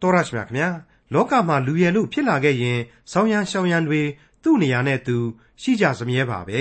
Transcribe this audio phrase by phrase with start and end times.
[0.00, 0.68] တော်ရရှိမြခင်ဗျာ
[1.12, 2.78] လောကမှာလူရယ်လို့ဖြစ်လာခဲ့ရင်
[3.12, 4.02] ဆောင်းရမ်းရှောင်းရမ်းတွေ
[4.42, 5.16] သူ့နေရာနဲ့သူ
[5.62, 6.60] ရှိကြစမြဲပါပဲ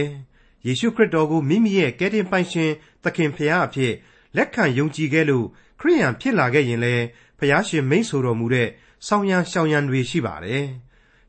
[0.65, 2.71] ယေရှုခရစ်တော်ကိုမိမိရဲ့ကယ်တင်ပိုင်ရှင်
[3.03, 3.93] သခင်ဖရာအဖြစ်
[4.35, 5.45] လက်ခံယုံကြည်ခဲ့လို့
[5.79, 6.95] ခရိယန်ဖြစ်လာခဲ့ရင်လေ
[7.39, 8.69] ဖရာရှင်မိန့်ဆိုတော်မူတဲ့
[9.07, 10.65] ဆောင်းရမ်းရှောင်းရမ်းတွေရှိပါတယ်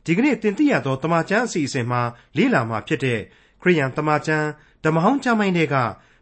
[0.04, 2.00] ဒီကနေ့တင်ပြရသောတမချန်းအစီအစဉ်မှာ
[2.36, 3.20] လေးလာမှာဖြစ်တဲ့
[3.62, 4.46] ခရိယန်တမချန်း
[4.84, 5.76] ဓမ္မဟောင်းကျမ်းပိုင်းတွေက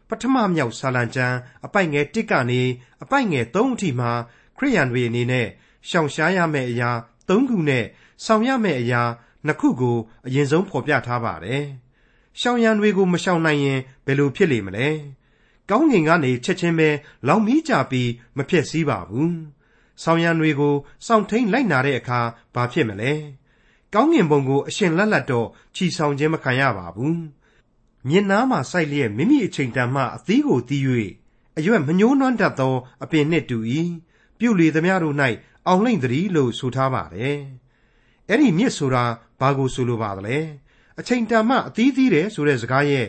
[0.09, 2.61] ပထမမြောက်ဆာလံကျမ်းအပိုက်ငယ်1ကနေ
[3.03, 4.11] အပိုက်ငယ်3အထိမှာ
[4.57, 5.47] ခရိယန်တွေအနေနဲ့
[5.89, 6.91] ရှောင်ရှားရမယ့်အရာ
[7.27, 7.85] ၃ခုနဲ့
[8.25, 9.01] ဆောင်ရမယ့်အရာ
[9.45, 11.63] နှစ်ခုကိုအရင်ဆုံးဖော်ပြထားပါတယ်။
[12.39, 14.89] ရှောင်ရံတွေကိုမရှောင်နိုင်ရင်ဘယ်လိုဖြစ်လိမ့်မလဲ။
[15.69, 16.89] ကောင်းငင်ကနေချက်ချင်းပဲ
[17.27, 19.33] လောင်မီးကြပြီးမဖြစ်စည်းပါဘူး။
[20.03, 20.75] ဆောင်ရံတွေကို
[21.05, 22.19] စောင့်ထိန်လိုက်နာတဲ့အခါ
[22.53, 23.11] ဘာဖြစ်မလဲ။
[23.93, 27.17] ကောင်းငင်ဘုံကိုအရှင်လက်လက်တော့ချီဆောင်ခြင်းမခံရပါဘူး။
[28.07, 30.83] မြင်နာမှာစိုက်လျက်မိမိအချိန်တန်မှအသီးကိုတီး၍
[31.57, 33.57] အရွက်မညှိုးနွမ်းတတ်သောအပင်နှင့်တူ၏
[34.39, 35.15] ပြုလေသမျှတို့၌
[35.67, 37.37] အောင်လိမ့်သတည်းလို့ဆိုထားပါတယ်။
[38.29, 39.03] အဲ့ဒီမြစ်ဆိုတာ
[39.39, 40.37] ဘာကိုဆိုလိုပါသလဲ။
[40.99, 43.07] အချိန်တန်မှအသီးသီးတယ်ဆိုတဲ့စကားရဲ့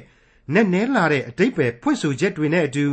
[0.54, 2.86] နဲ့နဲလာတဲ့အတိတ်ပဲဖွင့်ဆိုချက်တွေနဲ့အတူ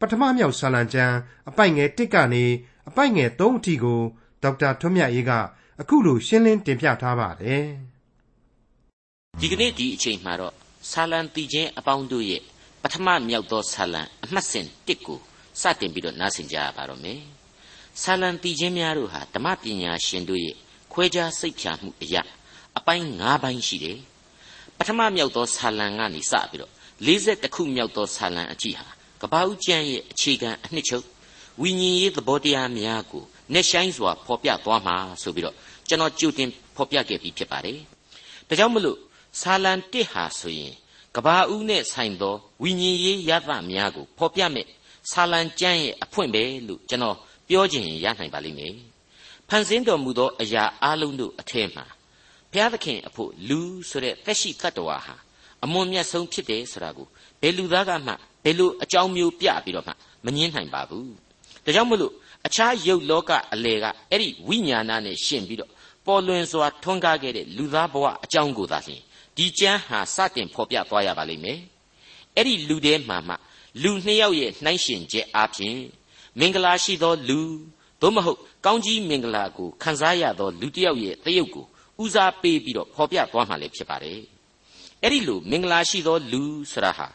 [0.00, 1.16] ပထမမြောက်ဆာလံကျမ်း
[1.48, 2.44] အပိုက်ငယ်1ကနေ
[2.88, 4.00] အပိုက်ငယ်3အထိကို
[4.42, 5.32] ဒေါက်တာထွန်းမြတ်ရေးက
[5.80, 7.64] အခုလိုရှင်းလင်းတင်ပြထားပါတယ်။
[9.40, 10.54] ဒီကနေ့ဒီအချိန်မှာတော့
[10.90, 12.42] ဆာလံတည်ခြင်းအပေါင်းတို့ရဲ့
[12.82, 15.18] ပထမမြောက်သောဆာလံအမှတ်စဉ်1ကို
[15.60, 17.20] စတင်ပြီးတော့နားဆင်ကြရပါတော့မယ်။
[18.00, 20.56] ဆာလံတီချင်းများတို့ဟာဓမ္မပညာရှင်တို့ရဲ့
[20.92, 22.22] ခွဲခြားစိတ်ဖြာမှုအရာ
[22.78, 23.98] အပိုင်း၅ပိုင်းရှိတယ်
[24.76, 26.72] ပထမမြောက်သောဆာလံကနေစပြီးတော့
[27.06, 28.86] 40ခုမြောက်သောဆာလံအကြည့်ဟာ
[29.22, 31.04] ကပ္ပဦးကျမ်းရဲ့အခြေခံအနှစ်ချုပ်
[31.62, 35.56] ဝိညာဉ်ရေးသဘောတရားများကိုနဲ့ဆိုင်စွာဖော်ပြသွားမှာဆိုပြီးတော့
[35.88, 37.78] ကျွန်တော်ကြိုတင်ဖော်ပြခဲ့ပြီးဖြစ်ပါတယ်
[38.48, 38.98] ဒါကြောင့်မလို့
[39.40, 40.72] ဆာလံ1ဟာဆိုရင်
[41.16, 44.66] ကဘာဦးနဲ့ဆိုင်သောဝိညာဉ်ရေးရသများကိုဖော်ပြမဲ့
[45.10, 47.16] ဆာလံကျမ်းရဲ့အဖွင့်ပဲလို့ကျွန်တော်
[47.52, 48.74] ပြောခြင်းရနိုင်ပါလိမ့်မယ်
[49.48, 51.84] ဖန်ဆင်းတော်မူသောအရာအလုံးတို့အထက်မှာ
[52.52, 55.16] ဘုရားသခင်အဖို့လူဆိုတဲ့သက်ရှိတ attva ဟာ
[55.64, 57.06] အမွန်မြတ်ဆုံးဖြစ်တယ်ဆိုတာကို
[57.40, 58.12] ဘယ်လူသားကမှ
[58.44, 59.92] ဘယ်လိုအကြောင်းမျိုးပြပြီးတော့မှ
[60.24, 61.12] မငင်းနိုင်ပါဘူး
[61.64, 62.12] ဒါကြောင့်မလို့
[62.46, 65.70] အခြားယုတ်လောကအလေကအဲ့ဒီဝိညာဏနဲ့ရှင်ပြီးတော့
[66.06, 69.02] ပေါ်လွင်စွာထွန်းကားခဲ့တဲ့လူသားဘဝအကြောင်းကိုသာလျှင်
[69.36, 71.58] ဒီကျမ်းဟာစတင်ဖော်ပြသွားရပါလိမ့်မယ်
[72.36, 73.34] အဲ့ဒီလူထဲမှာမှ
[73.82, 75.76] လူနှစ်ယောက်ရဲ့နှိုင်းရှင်ချက်အပြင်
[76.40, 77.40] မင်္ဂလာရှိသောလူ
[78.00, 81.66] သို့မဟုတ်ကောင်းကြီးမင်္ဂလာကိုခံစားရသောလူတစ်ယောက်ရဲ့တရုပ်ကို
[82.02, 84.20] ဦးစားပေးပြီးတော့ဖော်ပြသွားမှလည်းဖြစ်ပါတယ်။
[85.02, 87.08] အဲ့ဒီလိုမင်္ဂလာရှိသောလူဆရာဟာ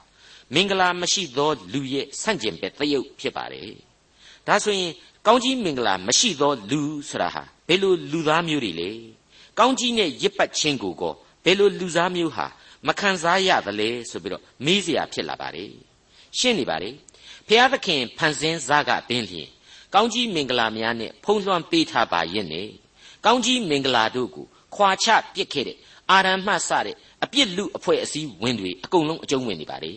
[0.54, 3.72] မင်္ဂလာမရှိသောလူရဲ့ဆန့်ကျင်ဘက်တရုပ်ဖြစ်ပါတယ်။
[4.48, 4.92] ဒါဆိုရင်
[5.28, 8.90] ကောင်းကြီးမင်္ဂလာမရှိသောလူဆရာဟာဘယ်လိုလူသားမျိုးတွေလဲ။
[9.60, 11.14] ကောင်းကြီးနဲ့ရစ်ပတ်ခြင်းကိုကော
[11.44, 12.48] ဘယ်လိုလူသားမျိုးဟာ
[12.88, 15.72] မခံစားရသလဲဆိုပြီးတော့မေးစရာဖြစ်လာပါတယ်။
[16.40, 16.94] ရှင်းနေပါတယ်။
[17.50, 19.50] ဖျားသခင်ဖန်ဆင်းစားကပင်လျင်
[19.94, 22.68] ကောင်းကြီးမင်္ဂလာများနဲ့ဖုံးလွှမ်းပေးထားပါရဲ့နဲ့
[23.26, 25.78] ကောင်းကြီးမင်္ဂလာတို့ကိုခွာချပစ်ခဲ့တဲ့
[26.12, 29.94] အာရန်မှစတဲ့အပြစ်လူအဖွဲ့အစည်းဝင်တွေအကုန်လုံးအကျုံးဝင်နေပါလေ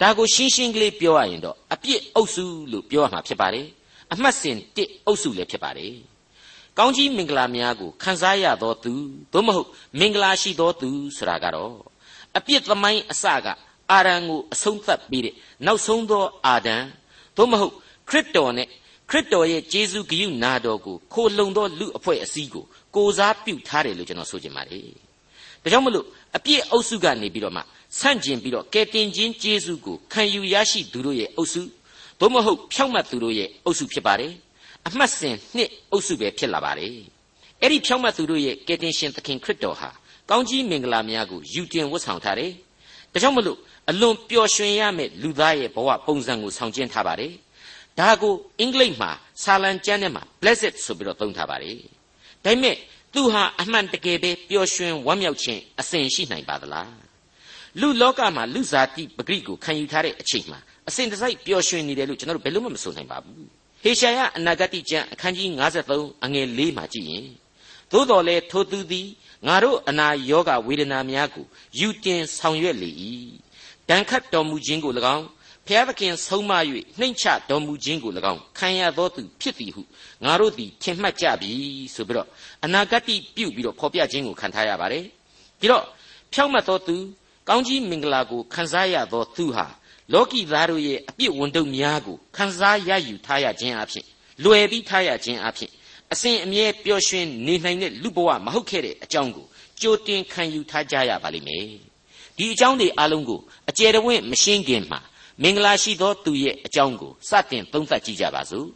[0.00, 3.66] ဒါကိုရှင်းရှင်းကလေးပြောရရင်တော့အပြစ်အုပ်စုလို့ပြောရမှာဖြစ်ပါတယ်
[4.12, 5.94] အမှတ်စဉ်တစ်အုပ်စုလည်းဖြစ်ပါတယ်
[6.78, 8.92] ကောင်းကြီးမင်္ဂလာများကိုခံစားရသောသူ
[9.32, 9.68] သို့မဟုတ်
[10.00, 11.74] မင်္ဂလာရှိသောသူဆိုတာကတော့
[12.36, 13.46] အပြစ်သမိုင်းအစက
[13.92, 15.34] အာရန်ကိုအဆုံးသတ်ပြီးတဲ့
[15.66, 16.76] နောက်ဆုံးသောအာဒံ
[17.36, 17.74] သို့မဟုတ်
[18.08, 18.68] ခရစ်တော်နဲ့
[19.10, 24.82] ခရစ်တော်ရဲ့ဂျေဇုဂရုနာတော်ကိုခိုလုံသောလူအဖွဲ့အစည်းကိုကိုစားပြုထားတယ်လို့ကျွန်တော်ဆိုချင်ပါတယ်။
[25.62, 26.06] ဒါကြောင့်မလို့
[26.36, 27.62] အပြည့်အုပ်စုကနေပြီးတော့မှ
[27.98, 31.62] ဆန့်ကျင်ပြီးတော့ကယ်တင်ခြင်းဂျေဇုကိုခံယူရရှိသူတို့ရဲ့အုပ်စု
[32.20, 34.32] သို့မဟုတ်ဖြောင့်မတ်သူတို့ရဲ့အုပ်စုဖြစ်ပါတယ်။
[34.88, 36.94] အမှတ်စဉ်နှစ်အုပ်စုပဲဖြစ်လာပါတယ်။
[37.62, 39.88] အဲ့ဒီဖြောင့်မတ်သူတို့ရဲ့ကယ်တင်ရှင်သခင်ခရစ်တော်ဟာ
[40.30, 42.50] ကောင်းကြီးမင်္ဂလာများကိုယူတင်ဝတ်ဆောင်ထားတယ်။
[43.12, 43.58] ဒါကြောင့်မလို့
[43.90, 47.32] အလွန်ပျော်ရွှင်ရမယ့်လူသားရဲ့ဘဝပုံစံကိုဆောင်ကျဉ်ထားပါတယ်။
[47.98, 49.10] ဒါကိုအင်္ဂလိပ်မှာ
[49.42, 51.76] ဆာလံကျမ်းထဲမှာ blessed ဆိုပြီးတော့သုံးထားပါတယ်။
[52.44, 52.76] ဒါပေမဲ့
[53.14, 56.88] သူဟာအမှန်တကယ်ပဲပျော်ရွှင်ဝမ်းမြောက်ခြင်းအစဉ်ရှိနိုင်ပါသလား။
[57.80, 60.58] လူလောကမှာလူဇာတိပဂရိကိုခံယူထားတဲ့အချိန်မှာ
[60.88, 63.44] အစဉ်တစိုက်ပျော်ရွှင်နေတယ်လို့ကျွန်တော်တို့ဘယ်လို့မှမဆိုနိုင်ပါဘူး။
[63.82, 65.48] ဟေရှာယအနာဂတိကျမ်းအခန်းကြီး
[65.88, 67.26] 53အငယ်၄မှာကြည့်ရင်
[67.92, 69.08] သို့တော်လဲထိုသူသည်
[69.46, 71.46] ငါတို့အနာယောဂဝေဒနာများကို
[71.80, 72.90] ယူတင်ဆောင်ရွက်လေ၏
[73.90, 75.26] ဒဏ်ခတ်တော်မူခြင်းကို၎င်း
[75.66, 76.52] ဖျားသခင်ဆုံးမ၍
[76.98, 79.82] နှိမ့်ချတော်မူခြင်းကို၎င်းခံရသောသူဖြစ်သည်ဟု
[80.24, 81.50] ငါတို့သည်ထင်မှတ်ကြပြီ
[81.94, 82.28] ဆိုပြီးတော့
[82.64, 85.04] အနာဂတ်ပြုပြီးတော့ဖော်ပြခြင်းကိုခံထားရပါတယ်
[85.60, 85.84] ဒီတော့
[86.32, 86.96] ဖြောင့်မတ်သောသူ
[87.48, 89.66] ကောင်းကြီးမင်္ဂလာကိုခံစားရသောသူဟာ
[90.12, 94.06] လောကီသားတို့ရဲ့အပြစ်ဝန်တုပ်များကိုခံစားရယူထားရခြင်းအဖြစ်
[94.44, 95.70] လွယ်ပြီးထားရခြင်းအဖြစ်
[96.12, 99.46] အစဉ်အမြဲပျော်ရွှင်နေနိုင်တဲ့လူဘဝမဟုတ်ခဲ့တဲ့အကြောင်းကို
[99.80, 101.93] ကြိုတင်ခံယူထားကြရပါလိမ့်မယ်
[102.38, 103.40] ဒီအကြောင်းတွေအလုံးကို
[103.70, 105.00] အကျယ်တဝင့်မရှင်းခင်မှာ
[105.42, 108.66] မင်္ဂလာရှိသောသူရဲ့အကြောင်းကိုစတင်သုံးသပ်ကြည့်ကြပါစို့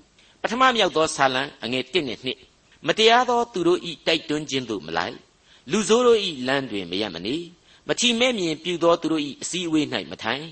[0.41, 2.19] ပထမမြောက်သောဆာလံအငယ်1နဲ့
[2.57, 5.17] 2မတရားသောသူတို့ဤတိုက်တွန်းခြင်းသို့မလိုက်
[5.71, 7.37] လူဆိုးတို့ဤလမ်းတွင်မရမနေ
[7.89, 10.45] မထီမဲ့မြင်ပြုသောသူတို့ဤအစည်းအဝေး၌မထိုင်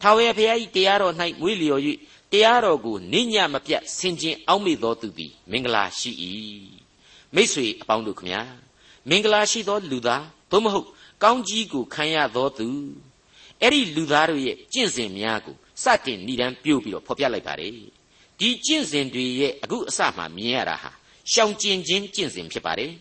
[0.00, 1.82] ထာဝရဘုရားဤတရားတော်၌မွေးလျော်၍
[2.32, 6.12] တရားတော်ကိုနိညမပြတ်ဆင်ခြင်အောက်မေ့သောသူသည်မင်္ဂလာရှိ၏
[7.34, 8.42] မိษွေအပေါင်းတို့ခမညာ
[9.08, 10.86] မင်္ဂလာရှိသောလူသားသို့မဟုတ်
[11.22, 12.68] ကောင်းကြီးကိုခံရသောသူ
[13.62, 17.72] အဲ့ဒီလူသားတို့ရဲ့ကျင့်စဉ်များကိုစတင်ဏ္ဍန်ပြုတ်ပြီးတော့ဖော်ပြလိုက်ပါတယ်
[18.38, 20.90] ဒီကျင့်စဉ်တွေရဲ့အခုအစမှမြင်ရတာဟာ
[21.32, 22.92] ရှောင်ကျင်ခြင်းကျင့်စဉ်ဖြစ်ပါတယ်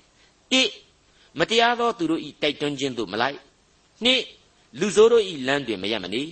[0.52, 0.62] တိ
[1.40, 3.38] မတရားသောသူတို့ဤတိုက်တွန်းခြင်းသို့မလိုက်
[4.04, 4.22] နှစ်
[4.80, 6.24] လူဆိုးတို့ဤလမ်းတွင်မရမနေ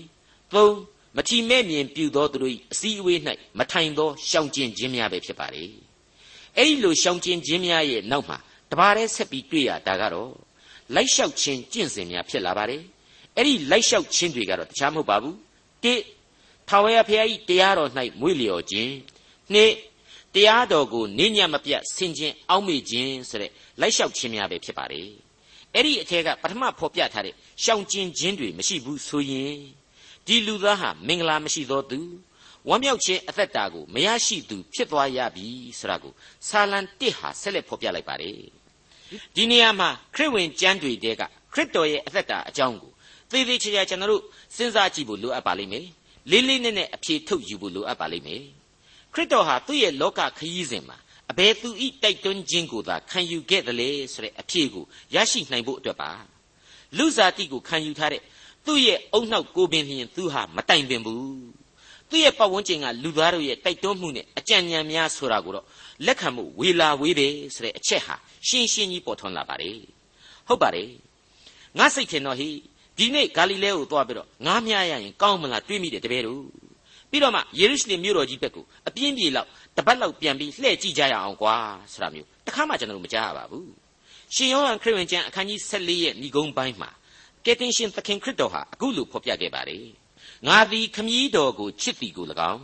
[0.54, 0.76] သုံး
[1.18, 3.20] မထီမဲ့မြင်ပြုသောသူတို့ဤအစည်းအဝေး၌
[3.58, 5.70] မထိုင်သောရှောင်ကျင်ခြင်းများပဲဖြစ်ပါတယ်
[6.58, 8.38] အဲ့ဒီလိုရှောင်ကျင်ခြင်းများရဲ့နောက်မှာ
[8.72, 10.32] တပါးတည်းဆက်ပြီးတွေ့ရတာကတော့
[10.96, 12.82] လိုက်လျှောက်ခြင်းကျင့်စဉ်များဖြစ်လာပါတယ်
[13.36, 15.36] အဲ့ဒီလိုက်လျှောက်ခြင်းတွေကတော့တခြားမဟုတ်ပါဘူး
[15.84, 15.94] တိ
[16.70, 17.90] ထာဝရဘုရားဤတရားတော်၌
[18.22, 18.92] မွေ့လျော်ခြင်း
[19.54, 19.72] နှစ်
[20.36, 23.52] တရားတော်ကိုနင်းညံ့မပြတ်ဆင်ခြင်အောက်မေ့ခြင်းဆိုတဲ့
[23.82, 25.10] လိုက်လျှောက်ခြင်းများပဲဖြစ်ပါတယ်
[25.74, 29.58] အဲ့ဒီအထက်ကပထမဖော်ပြထားတဲ့ရှောင်ကျင်ခြင်းတွေမရှိဘူးဆိုရင်
[30.28, 32.00] ဒီလူသားဟာမင်္ဂလာမရှိသောသူ
[32.70, 35.48] ဝမ်းမြောက်ခြင်းအသက်တာကိုမရရှိသူဖြစ်သွားရပြီ
[35.80, 36.14] ဆိုတာကို
[36.48, 38.57] ဆာလံတစ်ဟာဆက်လက်ဖော်ပြလိုက်ပါတယ်
[39.36, 41.22] ဒီနေရာမှာခရစ်ဝင်ကျမ်းတွေတဲက
[41.54, 42.92] ခရစ်တော်ရဲ့အသက်တာအကြောင်းကို
[43.32, 44.24] သေသေးချာချာကျွန်တော်တို့
[44.56, 45.86] စဉ်းစားကြည့်ဖို့လိုအပ်ပါလိမ့်မယ်
[46.32, 48.44] လေးလေးနက်နက်အဖြေထုတ်ယူဖို့လိုအပ်ပါလိမ့်မယ်
[49.14, 50.98] ခရစ်တော်ဟာသူ့ရဲ့လောကခရီးစဉ်မှာ
[51.32, 56.12] အဘယ်သူဤတိုက်တွန်းခြင်းကိုသာခံယူခဲ့တယ်လေဆိုတဲ့အဖြေကိုရရှိနိုင်ဖို့အတွက်ပါ
[56.98, 58.22] လူစားတိကိုခံယူထားတဲ့
[58.66, 61.22] သူ့ရဲ့အုံနောက်ကိုပင်လျင်သူဟာမတိုင်ပင်ဘူး
[62.10, 65.66] သူ့ရဲ့ပတ်ဝန်းကျင်ကလူသားတို့ရဲ့တိုက်တွန်းမှုနဲ့အကြံဉာဏ်များဆိုတာကိုတော့
[66.06, 68.16] လက်ခံမှုဝေလာဝေးတယ်ဆိုတဲ့အချက်ဟာ
[68.48, 69.80] ရှင်းရှင်းကြီးပေါ်ထွန်းလာပါတယ်
[70.48, 70.90] ဟုတ်ပါတယ်
[71.78, 72.50] ငါစိတ်ထင်တော့ဟိ
[72.98, 76.42] ဒီနေ့ဂါလိလဲကိုသွားပြီးတော့ငါးမြရရင်ကောင်းမလားတွေးမိတယ်တပည့်တို့
[77.10, 79.48] ပြီးတော့မှယေရုရှလင်မြို့တော်ကြီးဘက်ကိုအပြင်းပြေလောက်
[79.78, 81.56] တပတ်လောက်ပြန်ပြီးလှည့်ကြည့်ကြရအောင်ကွာ
[81.92, 83.70] ဆိုတာမျိုးတခါမှကျွန်တော်မကြားရပါဘူး
[84.36, 86.90] ရှင်ယောဟန်ခရစ်ဝင်ကျမ်းအခန်းကြီး14ရဲ့ဏိဂုံးပိုင်းမှာ
[87.46, 89.86] ကယ်တင်ရှင်သခင်ခရစ်တော်ဟာအခုလိုဖော်ပြခဲ့ပါတယ်
[90.48, 92.64] ငါသည်ခမည်းတော်ကိုချစ်သည်ကို၎င်း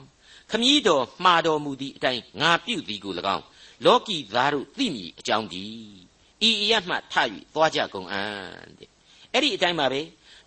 [0.53, 3.45] ခမည်းတော်မှားတော်မူသည့်အတိုင်းငါပြုသည်ကို၎င်း
[3.85, 5.63] လောကီသားတို့သိမည်အကြောင်းဒီ
[6.47, 7.15] ဤအရမှထ၍
[7.53, 8.89] သွားကြကုန်အံ့တဲ့
[9.33, 10.01] အဲ့ဒီအတိုင်းပါပဲ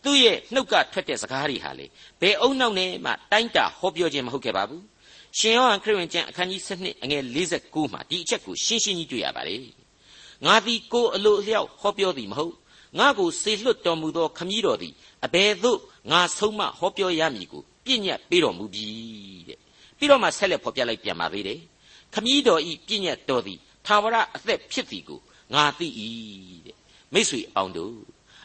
[0.05, 1.87] သူ့ရဲ့နှုတ်ကထွက်တဲ့စကားတွေဟာလေ
[2.20, 4.82] ဘယ်အုံနောက်နဲ့မှတိုင်းတာဟောပြောခြင်းမဟုတ်ခဲ့ပါဘူး
[5.38, 7.23] ရှင်ယောဟန်ခရစ်ဝင်ကျမ်းအခန်းကြီး7အငယ်
[7.59, 9.61] 49မှာဒီအချက်ကိုရှင်းရှင်းကြီးတွေ့ရပါတယ်
[10.47, 12.55] ငါသည်ကိုယ်အလိုအလျောက်ဟောပြောသည်မဟုတ်
[12.99, 14.94] ငါကိုစေလွတ်တော်မူသောခမည်းတော်သည်
[15.25, 15.79] အဘယ်သို့
[16.11, 18.87] ငါဆုံးမဟောပြောရမည်ကိုပြည့်ညတ်ပေးတော်မူပြီ
[19.49, 19.65] တဲ့
[19.98, 21.60] ပြီးတော့မှဆက်လက်ဖော်ပြလိုက်ပြန်ပါသေးတယ်
[22.14, 25.20] ခမည်းတော်ဤပြည့်ညတ်တော်သည်သာဝရအသက်ဖြစ်သည်ကို
[25.54, 25.88] ငါသိ၏
[26.66, 26.76] တဲ့
[27.12, 27.96] မိတ်ဆွေအပေါင်းတို့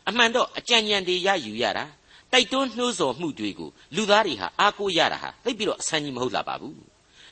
[0.07, 1.85] အမှန်တော့အကြံဉာဏ်တွေရယူရတာ
[2.31, 6.81] တိုက်တွန်းနှိုးဆော်မှုတွေကိုလူသားတွေဟာအားကိုးရတာဟာသိပြီးတော့အဆန်းကြီးမဟုတ်လာပါဘူး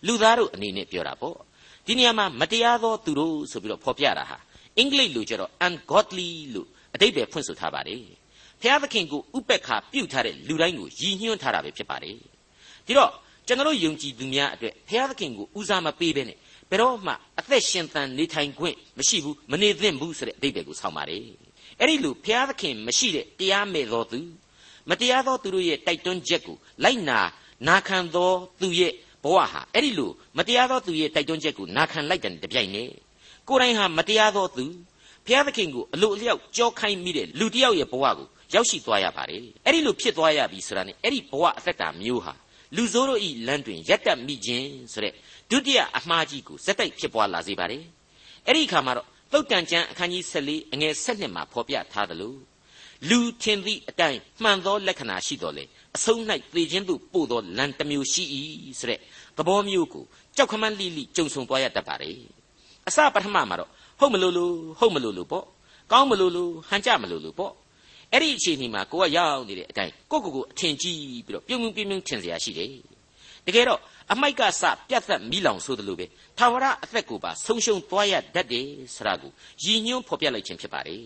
[0.07, 1.37] လူသားတို့အနေနဲ့ပြောတာပေါ့
[1.85, 4.37] ဒီနေရာမှာမတရားသောသူတို့ဆိုပြီးတော့ဖော်ပြတာဟာ
[4.77, 8.03] အင်္ဂလိပ်လိုကျတော့ ungodly လို့အတိတ်ပဲဖွင့်ဆိုထားပါတယ်
[8.61, 12.17] ဘုရားသခင်ကိုဥပက္ခပြုထားတဲ့လူတိုင်းကိုရည်ညွှန်းထားတာပဲဖြစ်ပါတယ်
[12.85, 13.11] ဒီတော့
[13.49, 16.37] ကျွန်တော်ယုံကြည်သူများအတွက်ဘုရားသခင်ကိုဦးစားမပေးဘဲနဲ့
[16.69, 21.21] ဘယ်တော့မှအသက်ရှင်သန်နေထိုင်ခွင့်မရှိဘူးမနေသင့်ဘူးဆိုတဲ့အတိတ်ပဲကိုဆောင်းပါတယ်
[21.79, 24.19] အဲ့ဒီလိုဘုရားသခင်မရှိတဲ့တရားမဲ့သောသူ
[24.89, 27.19] မတရားသောသူတို့ရဲ့တိုက်တွန်းချက်ကိုလိုက်နာ
[27.67, 28.31] နာခံသော
[28.61, 28.93] သူရဲ့
[29.23, 32.91] ဘဝဟာအဲ့ဒီလိုမတရားသောသူရဲ့တိုက်တွန်းချက်ကိုနာခံလိုက်တဲ့တပြိုင်နက်
[33.47, 34.65] ကိုယ်တိုင်ဟာမတရားသောသူ
[35.25, 42.33] ဘုရားသခင်ကိုအလိုအလျောက်ကြောခိုင်းမိတဲ့လူတစ်ယောက်ရဲ့ဘဝကိုရောက်ရှိသွားရပါတယ်အဲ့ဒီလိုဖြစ်သွားရပြီဆိုတာ ਨੇ အဲ့ဒီဘဝအသက်တာမျိုးဟာ
[42.75, 45.13] လူဆိုးတို့ဤလမ်းတွင်ရက်တက်မိခြင်းဆိုတဲ့
[45.49, 47.83] ဒုတိယအမှားကြီးကိုစက်တိုက်ဖြစ်ပွားလာစေပါတယ်
[48.45, 52.33] အဲ့ဒီအခါမှာတော့သုတ်တန်ကျမ်းအခန်းကြီး14အငယ်7မှာဖော်ပြထားသလို
[53.09, 55.63] လူထင်သည့်အတိုင်းမှန်သောလက္ခဏာရှိတော်လေ
[55.95, 56.21] အဆုံး၌
[56.55, 58.23] သေခြင်းသို့ပို့သောလမ်းတစ်မျိုးရှိ၏
[58.79, 58.99] ဆိုတဲ့
[59.37, 60.03] သဘောမျိုးကို
[60.35, 62.17] ကြောက်ခမန်းလိလိကြုံဆုံသွားရတတ်ပါတယ်
[62.87, 65.45] အစပထမမှာတော့ဟုတ်မလို့လို့ဟုတ်မလို့လို့ပေါ့
[65.91, 67.53] ကောင်းမလို့လို့ဟန်ကြမလို့လို့ပေါ့
[68.13, 72.69] အဲ့ဒီအခြေအနေမှာကိုကရောက်နေတဲ့အတိုင်းကိုကိုကိုအထင်ကြီးပြီးတော့ပြုံပြုံပြုံပြုံထင်စရာရှိတယ်
[73.45, 73.79] တကယ်တော့
[74.13, 76.05] အမိုက်ကစပြတ်သက်မိလောင်ဆိုသလိုပဲ
[76.37, 79.23] ထာဝရအသက်ကိုပါဆုံးရှုံးသွားရတတ်တယ်ဆရာက
[79.63, 81.05] ရည်ညွှန်းဖော်ပြလိုက်ခြင်းဖြစ်ပါတယ်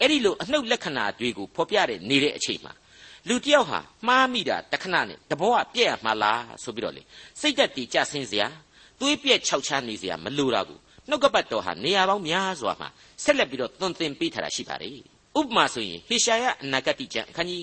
[0.00, 2.72] အဲ့ဒီလိုအနှုတ်လက္ခဏာတွေကိုဖော်ပြတဲ့နေတဲ့အချိန်မှာ
[3.28, 7.02] လူတယောက်ဟာမှားမိတာတခဏနဲ့တဘောကပြက်ရမှာလားဆိုပြီးတော့လေ
[7.40, 8.48] စိတ်သက်တည်ကြဆင်းစရာ
[9.00, 12.88] သွေးပြက်ခြောက်ချနေစရာမလိုတာကိုနှုတ်ကပတ်တော်ဟာနေရာပေါင်းများစွာမှာ
[13.24, 17.60] ဆက်လက်ပြီးတော့သွန်သင်ပေးထားတာရှိပါတယ် ဥပမာဆိုရင်ဟေရှာယအနာဂတိကျမ်းအခန်းကြီး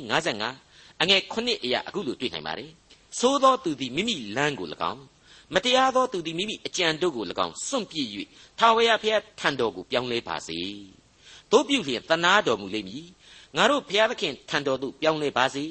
[0.51, 2.71] 55အငယ်9အရာအခုလိုတွေ့နိုင်ပါတယ်
[3.19, 5.03] သို့သောသူသည်မိမိလမ်းကို၎င်း
[5.53, 8.07] မတရားသောသူသည်မိမိအကြံတို့ကို၎င်းစွန့်ပစ်၍
[8.59, 10.59] ထာဝရဘုရားထံတော်ကိုပြောင်းလဲပါစေ
[11.51, 13.05] တို့ပြုလျင်တနာတော်မူလိမ့်မည်
[13.55, 15.63] ငါတို့ဘုရားသခင်ထံတော်သို့ပြောင်းလဲပါစေ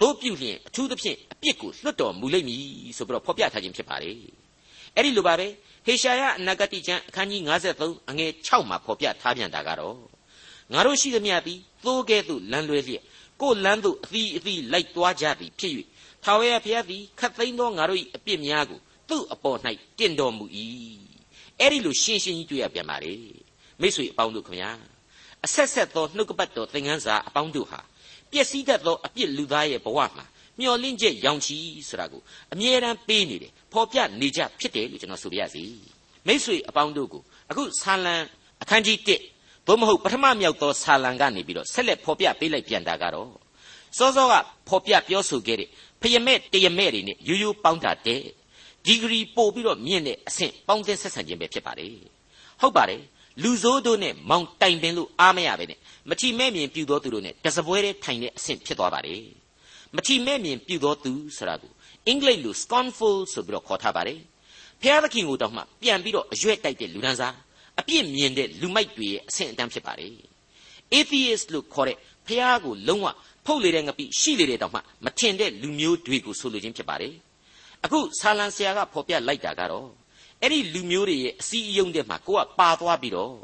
[0.00, 2.64] တို့ပြုလျင်အထူးသဖြင့်အပြစ်ကိုလွတ်တော်မူလိမ့်မည်
[2.96, 4.16] ဆိုပြီးတော့ဖော်ပြထားခြင်းဖြစ်ပါတယ်
[4.96, 5.46] အဲ့ဒီလိုပါပဲ
[5.86, 7.42] ဟေရှာယအနာဂတိကျမ်းအခန်းကြီး
[7.76, 9.96] 53အငယ်6မှာဖော်ပြထားပြန်တာကတော့
[10.72, 13.02] ငါတို့ရှိသမျှသည်သိုးကဲ့သို့လမ်းလွဲလျက်
[13.40, 15.72] ကိုယ်လမ်းသို့အသီးအသီးလိုက်သွားကြသည်ဖြစ်၍
[16.24, 19.58] ထာဝရဘုရားသည်ခတ်သိမ်းသောငါတို့၏အပြစ်များကိုသူ့အပေါ်၌
[19.98, 20.44] တင့်တော်မူ၏
[21.60, 23.14] အဲ့ဒီလိုရှင်းရှင်းကြီးတွေ့ရပြန်ပါလေ
[23.80, 24.72] မိတ်ဆွေအပေါင်းတို့ခင်ဗျာ
[25.44, 27.80] အဆက်ဆက်သောနှုတ်ကပတ်တော်သင်ခန်းစာအပေါင်းတို့ဟာ
[28.30, 30.24] ပျက်စီးတတ်သောအပြစ်လူသားရဲ့ဘဝမှာ
[30.60, 31.56] မျောလင့်ချက်ရောင်ချီ
[31.88, 32.22] ဆိုတာကို
[32.52, 35.62] အမြဲတမ်းပေးနေတယ်ဖော်ပြနေကြဖြစ်တယ်လို့ကျွန်တော်ဆိုပြရစီ
[36.26, 38.16] မိษွေအပေါင်းတို့ကိုအခုဆာလံ
[38.62, 39.39] အခန်းကြီး1
[39.70, 43.30] သို့မဟုတ်ပထမမြောက်သောဆာလံကနေပြီးတော့ဆက်လက်ဖော်ပြပေးလိုက်ပြန်တာကတော့
[43.98, 44.34] စောစောက
[44.68, 45.68] ဖော်ပြပြောဆိုခဲ့တဲ့
[46.02, 48.22] ဖယမဲ့တယမဲ့တွေနဲ့ရိုးရိုးပေါင်းတာတဲ့
[48.86, 51.94] ဒီဂရီပို့ပြီးတော့မြင့်တဲ့အဆင့်ပေါင်းသင်းဆက်ဆံခြင်းပဲဖြစ်ပါတယ်
[52.60, 53.02] ဟုတ်ပါတယ်
[53.42, 59.22] လူဆိုးတို့နဲ့မောင်တိုင်ပင်လို့အားမရပဲနဲ့မထီမဲ့မြင်ပြူသောသူတို့နဲ့တစပွဲတဲ့ထိုင်တဲ့အဆင့်ဖြစ်သွားပါတယ်
[59.96, 61.72] မထီမဲ့မြင်ပြူသောသူဆိုတာကို
[62.06, 64.20] အင်္ဂလိပ်လို scornful ဆိုပြီးတော့ခေါ်ထားပါတယ်
[64.82, 67.34] ဖျားသခင်ကိုတော့မှပြန်ပြီးတော့အရွက်တိုက်တဲ့လူဒန်းစား
[67.80, 70.14] အပြစ်မြင်တဲ့လူမိုက်တွေရဲ့အဆင့်အတန်းဖြစ်ပါတယ်
[70.98, 71.96] atheist လို့ခေါ်တဲ့
[72.26, 73.06] ဖျားကိုလုံးဝ
[73.46, 77.14] ဖုတ်လေတဲ့ငပိရှိလေတဲ့တောင်မှမထင်တဲ့လူမျိုးတွေကိုဆိုလိုခြင်းဖြစ်ပါတယ်
[77.84, 79.88] အခုဆာလံဆရာကဖော်ပြလိုက်တာကတော့
[80.42, 83.34] အဲ့ဒီလူမျိုးတွေရဲ့အစည်းအရုံးတဲ့မှာကိုကပါသွားပြီးတော့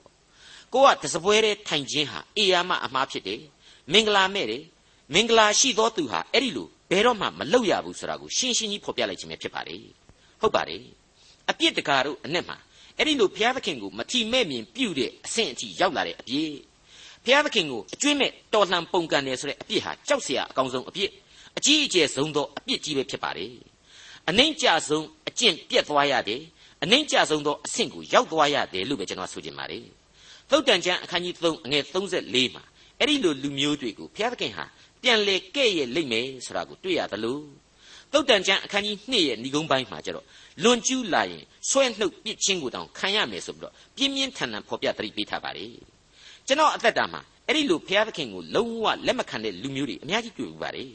[0.74, 3.40] ကိုကတစပွဲတဲ့ထိုင်ခြင်းဟာအေယာမအမှားဖြစ်တယ်
[3.92, 4.62] မင်္ဂလာမဲ့တယ်
[5.14, 9.80] မင်္ဂလာရှိသောသူဟာအဲ့ဒီလိုဘယ်တော့မှမလုပ်ရဘူးဆိုတာကိုရှင်းရှင်းကြီးဖော်ပြလိုက်ခြင်းပဲဖြစ်ပါတယ်
[10.40, 10.82] ဟုတ်ပါတယ်
[11.50, 12.56] အပြစ်တကာတို့အနဲ့မှာ
[12.98, 16.50] အဲ့ဒီလိုဘုရားသခင်ကိုမထီမဲ့မြင်ပြုတဲ့အဆင့်အထိရောက်လာတဲ့အပြစ်
[17.24, 21.10] ဘုရားသခင်ကိုအကျွင့်မဲ့တော်လှန်ပုန်ကန်တယ်ဆိုတဲ့အပြစ်ဟာကြောက်စရာအကောင်းဆုံးအပြစ်
[21.58, 23.52] အကြီးအကျယ်ဆုံးသောအပြစ်ကြီးပဲဖြစ်ပါတယ်
[24.28, 26.42] အနှိမ့်ကြဆုံးအကျင့်ပြက်သွားရတယ်
[26.82, 29.84] အနှိမ့်ကြဆုံးသောအဆင့်ကိုရောက်သွားရတယ်လို့ပဲကျွန်တော်ဆိုချင်ပါတယ်
[30.50, 32.62] သုတ်တန်ကျမ်းအခန်းကြီး3အငယ်34မှာ
[33.00, 34.64] အဲ့ဒီလိုလူမျိုးတွေကိုဘုရားသခင်ဟာ
[35.02, 37.38] ပြန်လေကဲ့ရဲ့လိမ့်မယ်ဆိုတာကိုတွေ့ရသလို
[38.12, 40.24] သုတ်တန်ကျမ်းအခန်းကြီး2ရဲ့ဏိဂုံးပိုင်းမှာကျတော့
[40.64, 45.70] လွန်ကျူးလာရင်ဆွဲနှုတ်ပြစ်ချင်းကိုတောင်ခံရမယ်ဆိုပြီးတော့ပြင်းပြင်းထန်ထန်ဖော်ပြသတိပေးထားပါတယ်
[46.46, 50.90] ကျွန်တော်အသက်တာမှာအဲ့ဒီလိုဘုရားသခင်ကိုလုံးဝလက်မခံတဲ့လူမျိုးတွေအများကြီးတွေ့ဘူးပါတယ်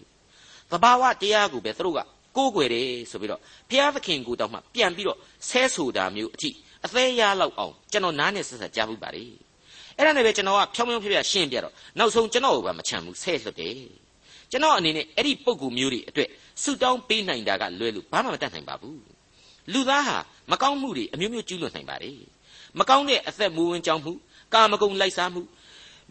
[0.71, 1.99] သဘာဝတရားကိုပဲသူတို့က
[2.37, 5.17] ကိုးကွယ်တယ်ဆိုပြီးတော့ဘုရားသခင်ကိုတောင်မှပြန်ပြီးတော့
[5.49, 6.49] ဆဲဆိုတာမျိုးအထိ
[6.85, 9.31] အသေးရလောက်အောင်ကျွန်တော်နားနဲ့ဆက်ဆက်ကြားမှုပါတယ်
[9.97, 13.75] အဲ့ဒါနဲ့ပဲကျွန်တော်ကဖြောင်းဖြောင်းဖြပြရှင်းပြတော့နောက်ဆုံးကျွန်တော်ကမချမ်းဘူးဆဲလွတ်တယ်
[14.51, 16.29] ကျွန်တော်အနေနဲ့အဲ့ဒီပုံကူမျိုးတွေအတွက်
[16.63, 19.10] ဆုတောင်းပေးနိုင်တာကလွယ်လို့ဘာမှမတတ်နိုင်ပါဘူး
[19.73, 20.17] လူသားဟာ
[20.51, 22.17] မကောင်းမှုတွေအမျိုးမျိုးကျူးလွန်နိုင်ပါတယ်
[22.79, 24.13] မကောင်းတဲ့အသက်မူဝင်ကြောင်းမှု
[24.53, 25.41] ကာမဂုဏ်လိုက်စားမှု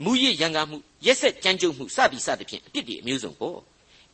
[0.05, 0.77] မူရစ်ရန်ကားမှု
[1.07, 3.59] ရက်ဆက်ကြမ်းကြုတ်မှုစသည်စသဖြင့်အပြစ်တွေအမျိုးစုံပေါ့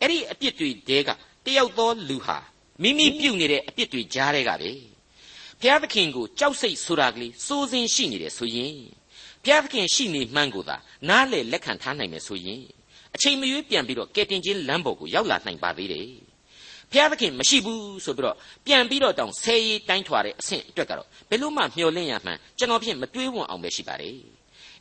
[0.00, 1.10] အဲ့ဒီအပြစ်တွေတဲက
[1.44, 2.38] တယောက်သောလူဟာ
[2.82, 4.70] မိမိပြုတ်နေတဲ့အပြစ်တွေကြားတဲ့ကပဲ
[5.60, 8.74] ဘုရားသခင်ကိုကြောက်စိတ်ဆိုတာကလေးစိုးစင်းရှိနေတယ်ဆိုရင်
[9.42, 10.76] ဘုရားသခင်ရှိနေမှန်းကိုသာ
[11.08, 12.62] နားလေလက်ခံထားနိုင်မယ်ဆိုရင်
[13.14, 16.08] အချိန်မရွေးပြန်ပြီးတော့ကယ်တင်ခြင်းလမ်းပေါ်ကိုရောက်လာနိုင်ပါသေးတယ်
[16.91, 24.17] ဘုရားသခင်မရှိဘူးဆိုပြီးတော့ပြန်ပြီးတော့တောင်ဆဲရီတိုင်းထွာတဲ့အဆင့်အတွက်ကတော့ဘယ်လို့မှမျှော်လင့်ရမှန်းကျွန်တော်ဖြင့်မတွေးဝံ့အောင်ပဲရှိပါတယ်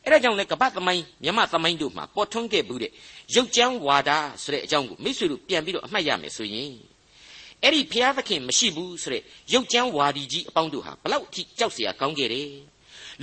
[0.04, 2.92] အဲ့ဒါကြောင့်လေကပတ်သမိုင်းမြမသမိုင်းတို့မှာပေါ်ထွန်းခဲ့ဘူးတဲ့
[3.34, 4.10] ရုပ်ကြမ်းဝါဒ
[4.42, 6.72] ဆိုတဲ့အကြောင်းကိုမိတ်ဆွေတို့ပြန်ပြီးတော့အမှတ်ရမယ်ဆိုရင်
[7.62, 9.22] အဲ့ဒီဘုရားသခင်မရှိဘူးဆိုတဲ့
[9.52, 12.50] ရုပ်ကြမ်းဝါဒီကြီးအပေါင်းတို့ဟာဘလောက်အထိကြောက်เสียကောင်းခဲ့တယ်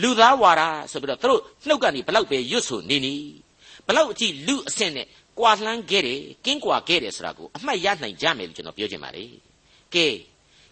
[0.01, 0.62] လူသားဝါဒ
[0.92, 3.16] ဆိုပြီးတော့သူတို့နှုတ်ကနေဘလောက်ပဲရွတ်ဆိုနေနေ
[3.88, 5.08] ဘလောက်အထိလူအဆင့်နဲ့
[5.39, 9.31] ကွာလှမ်းခဲ့တယ်ကင်းကွာခဲ့တယ်ဆိုတာကိုအမှတ်ရနိုင်ကြမယ်လို့ကျွန်တော်ပြောချင်ပါတယ်
[9.95, 10.07] ကဲ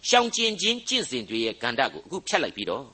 [0.09, 2.85] ရှောင်ကျင်ခြင်းကျင့်စဉ်တွေရဲ့ဂန္ဓကိုအခုဖြတ်လိုက်ပြီးတော့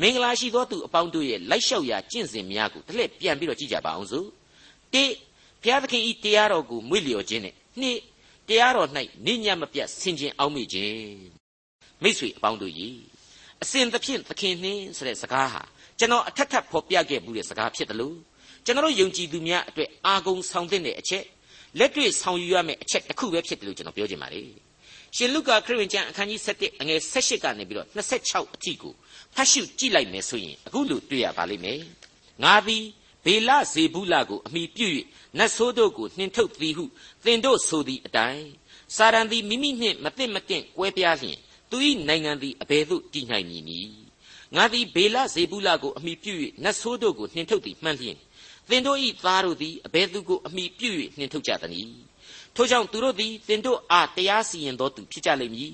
[0.00, 4.28] မင်္ဂလာရှိသောသူအပေါင်းတို့ရဲ့လိုက်လျှောက်ရာကျင့်စဉ်များကိုတစ်လက်ပြန်ပြီးတော့ကြည့်ကြပါအောင်စို့
[4.92, 5.04] တိ
[5.62, 7.98] ဘုရားသခင်ဤတရားတော်ကိုမွေ့လျော်ခြင်းနဲ့နှစ်
[8.48, 8.88] တရားတော်၌
[9.26, 10.96] နေညမပြတ်ဆင်ခြင်အောင်မိခြင်း
[12.02, 12.88] မိတ်ဆွေအပေါင်းတို့ဤ
[13.62, 15.62] အစဉ်သဖြင့်သခင်နှင်းဆိုတဲ့စကားဟာ
[15.98, 18.16] ကျွန်တော်အထက်ထပ်ဖော်ပြခဲ့မှုတဲ့စကားဖြစ်တယ်လို့
[18.66, 21.24] ကျွန်တော်ယုံကြည်သူများအတွက်အာဂုံဆောင်တဲ့အချက်
[21.78, 24.48] လက်တွေ့ဆောင်ယူရမယ့်အချက်တစ်ခုပဲဖြစ်တယ်လို့ကျွန်တော်ပြောချင်ပါတယ်
[25.16, 27.88] ရှင်လုကာခရစ်ဝင်ကျမ်းအခန်းကြီး7အငယ်18ကနေပြီးတော့
[28.22, 28.92] 26အထိကို
[29.34, 31.80] ဖတ်ရှုကြည့်လိုက်မယ်ဆိုရင်အခုလိုတွေ့ရပါလိမ့်မယ်
[32.44, 32.84] ငါသည်
[33.24, 34.86] ဘေလဇေဘူးလကိုအမိပြု၍
[35.38, 36.84] နတ်ဆိုးတို့ကိုနှင်ထုတ်သည်ဟု
[37.24, 38.46] သင်တို့ဆိုသည့်အတိုင်း
[38.96, 41.38] စာရန်သည်မိမိနှင့်မသိမတင့်ကွဲပြားလျင်
[41.70, 41.76] သူ၏
[42.08, 43.90] နိုင်ငံသည်အဘယ်သို့တည်နိုင်မည်နည်း
[44.56, 48.16] ငါသည်ဘေလဇေဘူးလကိုအမိပြု၍နတ်ဆိုးတို့ကိုနှင်ထုတ်သည်မှန်လျင်
[48.70, 51.92] သင်တို့၏သားတို့သည်အဘယ်သူကိုအမိပြု၍နှင်ထုတ်ကြသနည်း
[52.54, 55.72] ထိုကြောင့်သူတို့သည်သင်တို့အားတရားစီရင်တော်သူဖြစ်ကြလိမ့်မည်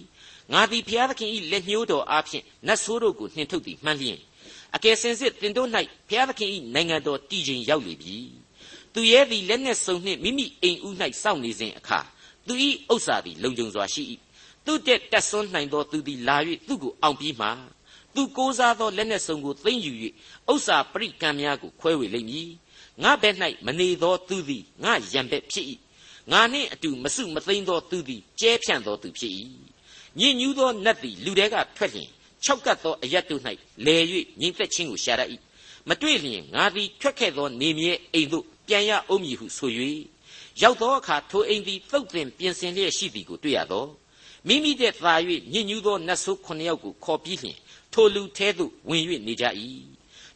[0.53, 4.19] ငါသည်ဘုရားသခင်၏လက်ညှိုးတော်အားဖြင့်နတ်ဆိုးတို့ကိုနှင်ထုတ်သည်မှန်လျင်
[4.77, 5.69] အကယ်စင်စစ်သင်တို့၌
[6.09, 8.17] ဘုရားသခင်၏နိုင်ငံတော်တည်ခြင်းရောက်လေပြီ
[8.95, 12.01] သူရဲ့သည်လက်နှင့်စုံနှင့်မိမိအိမ်ဦး၌စောင့်နေစဉ်အခါ
[12.47, 12.55] သူ၏
[12.93, 14.03] ဥစ္စာသည်လုံခြုံစွာရှိ၏
[14.65, 17.49] သူတက်တက်ဆွန်းနိုင်သောသူသည်လာ၍သူ့ကိုအောင်ပြီးမှ
[18.15, 19.93] သူကိုးစားသောလက်နှင့်စုံကိုသိမ့်ယူ၍
[20.53, 22.49] ဥစ္စာပရိကံများကိုခွဲဝေလိမ့်မည်
[23.03, 25.67] ငါဘက်၌မနေသောသူသည်ငါရံဘက်ဖြစ်၏
[26.33, 29.33] ငါနှင့်အတူမစုမသိမ်းသောသူသည်ကျဲဖြန့်သောသူဖြစ်၏
[30.19, 32.09] ညဉ့်ညူးသောနတ်သည်လူတဲကထွက်လျင်
[32.45, 33.43] ၆ကပ်သောအရတ်တို့၌
[33.85, 33.97] လဲ၍
[34.41, 35.31] ငြိမ်သက်ခြင်းကိုရှာတတ်၏
[35.89, 39.71] မတွေ့လျင်ငါသည်ထွက်ခဲ့သောနေမြဲအိမ်သို့ပြန်ရအောင်မည်ဟုဆို၍
[40.63, 43.87] ရောက်သောအခါထိုအိမ်သည်သုတ်သင်ပြင်ဆင်လျက်ရှိသည်ကိုတွေ့ရသော
[44.47, 45.15] မိမိတဲ့သာ၍
[45.53, 47.57] ညဉ့်ညူးသောနတ်ဆိုးခုနှစ်ယောက်ကိုခေါ်ပြီးလျှင်
[47.93, 49.45] ထိုလူထဲသို့ဝင်၍နေကြ၏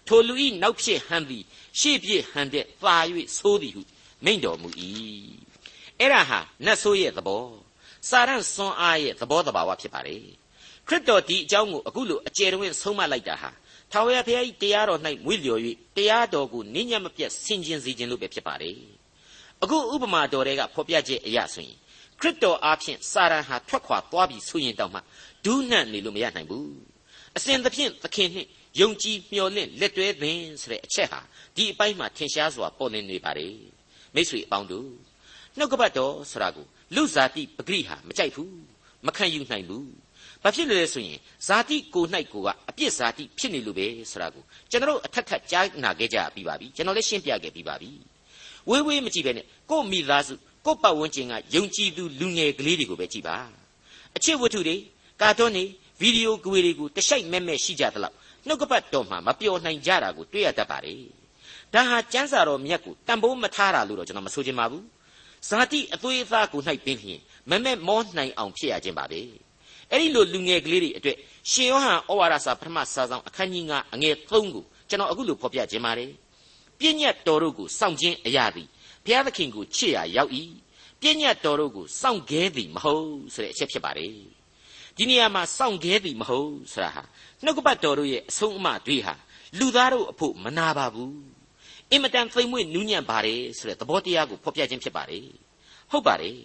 [0.08, 1.44] ထိုလူ၏နောက်ဖြစ်ဟန်သည်
[1.80, 2.96] ရှေ့ပြည့်ဟန်တဲ့သာ၍
[3.36, 3.82] ဆိုးသည်ဟု
[4.24, 4.68] မိန့်တော်မူ၏
[5.98, 7.44] အဲ့ဒါဟာနတ်ဆိုးရဲ့သဘော
[8.08, 10.16] စာရန်စွန်အားရဲ့သဘောတဘာဝဖြစ်ပါလေ
[10.86, 13.50] ခရစ်တော်ဒီအကြောင်းကိုအခုလိုအကျယ်တွင်ဆုံးမလိုက်တာဟာ
[13.92, 15.60] ထာဝရဘုရား၏တရားတော်၌မွေ့လျော်၍
[15.96, 18.78] တရားတော်ကိုနင်းညံ့မပြတ်ဆင်ခြင်စေခြင်းလို့ပဲဖြစ်ပါတယ်
[19.62, 21.76] အခုဥပမာတော်တွေကဖော်ပြချက်အရာဆိုရင်
[22.20, 25.00] ခရစ်တော်အားဖြင့်စာရန်ဟာထွက်ခွာသွားပြီဆိုရင်တောင်မှ
[25.44, 26.70] ဒူးနှံ့နေလို့မရနိုင်ဘူး
[27.36, 28.48] အစဉ်သဖြင့်သခင်နှင့်
[28.80, 31.20] ယုံကြည်မျှော်လင့်လက်တွဲသင်ဆိုတဲ့အချက်ဟာ
[31.56, 33.54] ဒီအပိုင်းမှာထင်ရှားစွာပေါ်လွင်နေပါတယ်
[34.14, 34.88] မိတ်ဆွေအပေါင်းတို့
[35.58, 38.54] နှုတ်ကပတ်တော်ဆိုတာကိုလူဇာတိပဂရိဟာမကြိုက်ဘူး
[39.06, 39.88] မခံယူနိုင်ဘူး
[40.42, 47.90] ဘာဖြစ်လဲဆိုရင်ဇာတိကို၌ကိုကအပြစ်ဇာတိဖြစ်နေလို့ပဲဆိုတာကိုကျွန်တော်အထက်ထက်ကြားနာခဲ့ကြပြီးပါပြီကျွန်တော်လည်းရှင်းပြခဲ့ပြီးပါပြီ
[48.68, 50.34] ဝေးဝေးမကြည့်ပဲနဲ့ကို့မိသားစု
[50.66, 53.36] ကို့ပတ်ဝန်းကျင်ကယုံကြည်သူလူငယ်ကလေးတွေကိုပဲကြည့်ပါ
[54.16, 54.76] အချစ်ဝတ္ထုတွေ
[55.20, 55.64] ကာတွန်းတွေ
[56.00, 58.14] ဗီဒီယိုကွေတွေကိုတစိုက်မဲ့မဲ့ရှိကြသလောက်
[58.46, 61.02] နှုတ်ကပတ်တော်မှာမပျော်နိုင်ကြတာကိုတွေ့ရတတ်ပါတယ်
[61.74, 64.84] ဒါဟာကျမ်းစာတော်မြတ်ကိုတန်ဖိုးမထားတာလို့တော့ကျွန်တော်မဆိုချင်ပါဘူး
[65.48, 69.20] ဇာတိအသွေးအသားကို၌ပင်ဖြင့်မမဲ့မောနိုင်အောင်ဖြစ်ရခြင်းပါပဲ
[69.90, 71.16] အဲ့ဒီလိုလူငယ်ကလေးတွေအတွက်
[71.50, 76.12] ရှင်ယောဟန်ဩဝါဒစာပထမစာဆောင်အခန်းကြီး9အငယ်3ကိုကျွန်တော်အခုလိုဖော်ပြခြင်းပါတယ်
[76.78, 78.68] ပြည့်ညတ်တော်တို့ကိုစောင့်ခြင်းအရာသည်
[79.04, 80.30] ဘုရားသခင်ကိုချစ်ရာရောက်၏
[81.00, 84.12] ပြည့်ညတ်တော်တို့ကိုစောင့်ခဲသည်မဟုတ်ဆိုတဲ့အချက်ဖြစ်ပါတယ်
[84.96, 87.02] ဒီနေရာမှာစောင့်ခဲသည်မဟုတ်ဆိုတာဟာ
[87.44, 89.14] နှုတ်ကပတ်တော်တို့ရဲ့အဆုံးအမတွေဟာ
[89.58, 91.16] လူသားတို့အဖို့မနာပါဘူး
[91.92, 95.26] အင်မတန်သိမ်မွေ့နူးညံ့ပါတယ်ဆိုတဲ့သဘောတရားကိုဖော်ပြခြင်းဖြစ်ပါတယ်
[95.90, 96.36] ဟုတ်ပါတယ်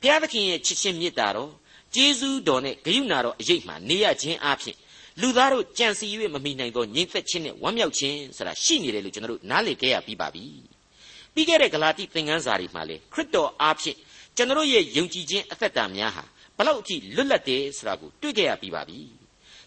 [0.00, 1.52] ဘုရားသခင်ရဲ့ချစ်ချင်းမေတ္တာတော်
[1.94, 4.76] ကျေးဇူးတော်နဲ့ဂရုဏာတော်အရေးမှနေရခြင်းအပြင်
[5.20, 10.44] လူသားတို့ကြံစီ၍မမိနိုင်သောငြိမ်သက်ခြင်းနဲ့ဝမ်းမြောက်ခြင်းဆိုတာရှိနေတယ်လို့ကျွန်တော်တို့နားလည်ခဲ့ရပြီးပါပြီ
[11.34, 13.98] ပြီးခဲ့တဲ့ဂလာတိသင်ခန်းစာတွေမှာလေခရစ်တော်အားဖြင့်
[14.36, 16.24] ကျွန်တော်ရဲ့ယုံကြည်ခြင်းအသက်တာများဟာ
[16.56, 18.98] ဘလောက်အထိလွတ်လပ်တယ်ဆိုတာကိုတွေ့ခဲ့ရပြီးပါပြီ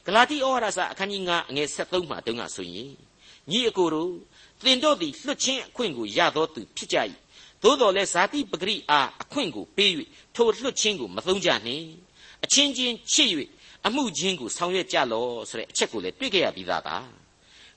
[0.09, 2.91] ဂလာတိဩဝါဒစာအခန်းကြီး9အငယ်73မှာတုန်းကဆိုရင်
[3.49, 4.11] ညီအကိုတို့
[4.63, 6.97] သင်တို့သည်လွတ်ချင်းအခွင့်ကိုရသောသူဖြစ်ကြ၏
[7.63, 9.91] သို့တော်လည်းဇာတိပဂရိအားအခွင့်ကိုပေး၍
[10.35, 11.85] ထိုလွတ်ချင်းကိုမသုံးကြနှင့်
[12.43, 13.29] အချင်းချင်းချစ်၍
[13.85, 16.97] အမှုချင်းကိုဆောင်ရွက်ကြလောဆိုတဲ့အချက်ကိုလည်းတွေ့ခဲ့ရပြီးသားပါ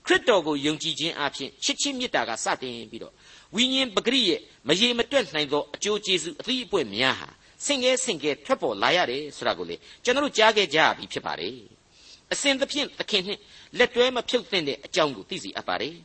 [0.07, 3.14] ခရစ်တော်ကိုယုံကြည်ခြင်းအပြင်ချစ်ချင်းမေတ္တာကစတင်ပြီးတော့
[3.55, 7.29] ဝိညာဉ်ပဂရိရဲ့မရေမတွက်နိုင်သောအကျိုးကျေးဇူးအသီးအပွင့်များဟာ
[7.64, 11.57] ဆင့်ကဲဆင့်ကဲထွက်ပေါ်လာရတယ်ဆိုတာကိုလေကျွန်တော်တို့ကြားခဲ့ကြပြီဖြစ်ပါတယ်
[12.33, 13.40] အစဉ်သဖြင့်သခင်နှင့်
[13.79, 15.97] လက်တွဲမဖြုတ်သင့်တဲ့အကြောင်းကိုသိစီအပ်ပါတယ်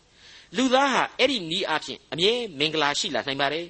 [0.55, 3.65] လူသားဟာအဲ့ဒီနီးအဖြစ်အမြဲမင်္ဂလာရှိလာနိုင်ပါတယ်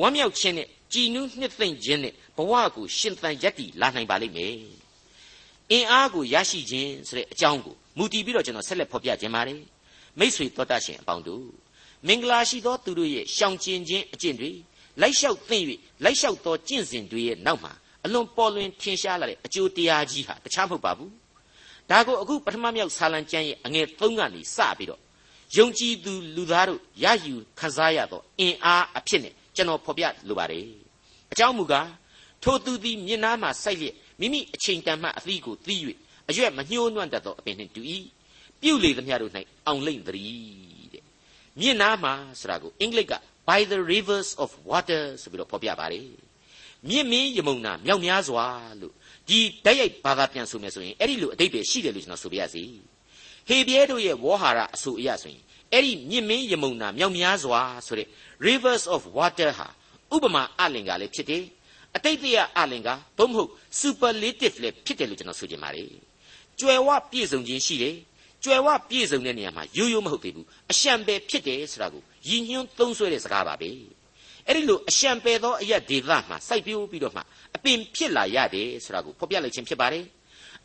[0.00, 4.54] ဝမ်းမြောက်ခြင်းနဲ့ကြည်နူးနှစ်သိမ့်ခြင်းနဲ့ဘဝကိုရှင်သန်ရည်တည်လာနိုင်ပါလိမ့်မယ်
[5.70, 9.60] အင်အားကိုရရှိခြင်းဆိုတဲ့အကြောင်းကိုမူတည်ပြီးတော့ကျွန်တော်ဆက်လက်ဖော်ပြခြင်းပါတယ်
[10.18, 11.46] မိษွေတော်တတ်ရှင်အပေါင်းတို့
[12.06, 14.50] မင်္ဂလာရှိသောသူတို့ရဲ့ရှောင်ကျင်ခြင်းအကျင့်တွေ
[15.00, 15.64] လိုက်လျှောက်သင့်၍
[16.04, 17.72] လိုက်လျှောက်သောကျင့်စဉ်တွေရဲ့နောက်မှာ
[18.04, 21.12] အလွန်ပေါ်လွင်ထင်ရှားလာတဲ့အကျိုးတရားကြီးဟာတခြားမဟုတ်ပါဘူး
[21.90, 25.00] ဒါကိုအခုပထမမြောက်ဆာလံကျမ်းရဲ့အငယ်3ကနေစပြီးတော့
[25.56, 30.66] ယုံကြည်သူလူသားတို့ရယူခံစားရသောအင်အားအဖြစ်နဲ့ကျွန်တော်ဖော်ပြလိုပါတယ်
[31.32, 31.88] အကြောင်းမူကား
[32.42, 35.80] ထိုသူသည်မျက်နှာမှာစိုက်လျက်မိမိအချိန်တန်မှအသီးကိုသီး၍
[36.28, 37.82] အရွက်မညှိုးနွမ်းတတ်သောအပင်နှင့်တူ၏
[38.60, 39.32] ပြုလေသမျှတို့၌
[39.66, 41.04] အောင်လိမ့်သတည်းတဲ့
[41.60, 43.14] မျက်နှာမှာဆိုတာကိုအင်္ဂလိပ်က
[43.48, 46.08] by the rivers of water ဆိုပြီးတော့ဖော်ပြပါတယ်
[46.88, 48.46] မြင့်မင်းယမုန်နာမြောက်များစွာ
[48.80, 48.94] လို့
[49.28, 52.62] ဒီတိုက်ရိုက်ဘာသာပြန်ဆိုမယ်ဆိုရင်အဲ့ဒီလိုအတိတ်ပဲရှိတယ်လို့ကျွန်တော်ဆိုပြရစီ
[53.48, 58.08] ဟေဘရဲတို့ရဲ့ဝေါ်ဟာရအဆိုအရဆိုရင်အဲ့ဒီမြင့်မင်းယမုန်နာမြောက်များစွာဆိုတဲ့
[58.46, 59.68] rivers of water ဟာ
[60.14, 61.44] ဥပမာအလင်္ကာလည်းဖြစ်တယ်
[61.96, 65.88] အတိတ်တရားအလင်္ကာသို့မဟုတ် superlative လည်းဖြစ်တယ်လို့ကျွန်တော်ဆိုချင်ပါတယ်
[66.60, 67.96] ကြွယ်ဝပြည့်စုံခြင်းရှိတယ်
[68.44, 73.70] ကြွယ်ဝပြည့်စုံတဲ့နေရာမှာရိုးရိုးမဟုတ်သေးဘူးအရှံပဲဖြစ်တယ်ဆိုတာကိုရည်ညွှန်းသုံးဆွဲတဲ့စကားပါပဲ
[74.48, 77.22] အဲ့ဒီလိုအရှံပဲသောအရက်ဒေသမှာစိုက်ပျိုးပြီးတော့မှ
[77.56, 80.04] အပင်ဖြစ်လာရတယ်ဆိုတာကိုဖော်ပြလိုက်ခြင်းဖြစ်ပါတယ်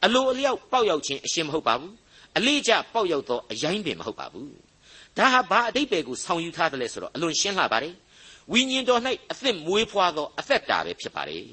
[0.05, 1.93] အလိုအလျောက်ပေါက်ရောက်ခြင်းအရှင်းမဟုတ်ပါဘူး
[2.37, 4.51] အလေးကျပေါက်ရောက်သောအရင်ပင်မဟုတ်ပါဘူး
[5.17, 7.93] ဒါဟာဘာအတိတ်ပဲကိုဆောင်ယူထားတယ်လဲဆိုတော့အလွန်ရှင်းလှပါတယ်
[8.51, 11.43] ဝိညာဉ်တော်၌အသစ်မွေးဖွားသောအသက်တာပဲဖြစ်ပါတယ်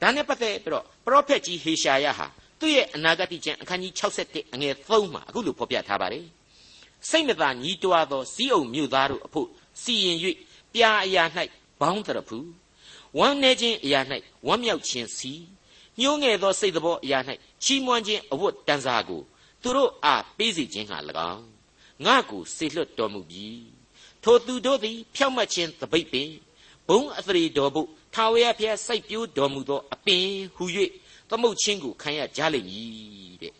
[0.00, 2.26] ဒါနဲ့ပတ်သက်ပြီးတော့ပရောဖက်ကြီးဟေရှာယဟာ
[2.60, 3.92] သူ့ရဲ့အနာဂတ်ကျမ်းအခန်းကြီး
[4.24, 6.24] 61အငယ်3မှာအခုလိုဖော်ပြထားပါတယ်
[7.10, 9.48] စိတ်မသာညီးတွားသောစီးအုံမြို့သားတို့အဖို့
[9.82, 10.18] စီရင်၍
[10.76, 11.24] ပြာအရာ၌
[11.80, 12.38] ဘောင်းတရဖူ
[13.18, 14.00] ဝမ်းနေခြင်းအရာ၌
[14.46, 15.32] ဝမ်းမြောက်ခြင်းစီ
[16.00, 17.18] ညှိုးငယ်သောစိတ်သောအရာ၌
[17.64, 19.22] ချီးမွမ်းခြင်းအဝတ်တန်စာကို
[19.62, 20.98] သူတို့အားပေးစီခြင်းဟာ၎
[21.32, 21.46] င်း
[22.04, 23.48] ငါကိုစေလွတ်တော်မူပြီ
[24.22, 26.30] ထိုသူတို့သည် ဖြောက်မှတ်ခြင်းသပိတ်ပင်
[26.88, 27.82] ဘုံအသရေတော်ဘု
[28.14, 30.64] ထာဝရဘုရားစိုက်ပျိုးတော်မူသောအပင်ဟု၍
[31.30, 33.52] သမုတ်ချင်းကိုခံရကြလိမ့်မည်တဲ့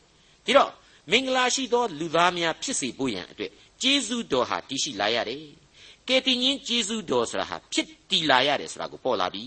[0.44, 0.70] ဒီတော့
[1.10, 3.52] မင်္ဂလာရှိသောလူသားများဖြစ်စေဖို့ရန်အတွက်
[3.82, 5.44] ကျေးဇူးတော်ဟာတည်ရှိလာရတယ်
[6.08, 9.44] ကယ်တင်ရှင်ကျေးဇူးတော်ဆိုတာဟာဖြစ်တည်လာရတယ်ဆိုတာကိုပေါ်လာပြီ